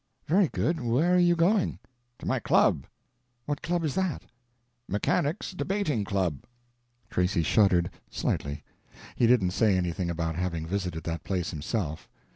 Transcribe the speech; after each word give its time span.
"Very 0.25 0.47
good. 0.47 0.79
Where 0.79 1.13
are 1.13 1.19
you 1.19 1.35
going?" 1.35 1.77
"To 2.17 2.25
my 2.25 2.39
club." 2.39 2.87
"What 3.45 3.61
club 3.61 3.83
is 3.85 3.93
that?" 3.93 4.23
"Mechanics' 4.87 5.51
Debating 5.51 6.05
Club." 6.05 6.37
p144.jpg 6.39 7.11
(33K) 7.11 7.11
Tracy 7.11 7.43
shuddered, 7.43 7.91
slightly. 8.09 8.63
He 9.15 9.27
didn't 9.27 9.51
say 9.51 9.77
anything 9.77 10.09
about 10.09 10.33
having 10.37 10.65
visited 10.65 11.03
that 11.03 11.23
place 11.23 11.51
himself. 11.51 12.09